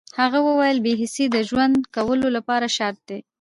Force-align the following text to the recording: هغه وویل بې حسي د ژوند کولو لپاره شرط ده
هغه 0.19 0.39
وویل 0.47 0.77
بې 0.85 0.93
حسي 1.01 1.25
د 1.31 1.37
ژوند 1.49 1.75
کولو 1.95 2.27
لپاره 2.35 2.67
شرط 2.77 2.99
ده 3.09 3.17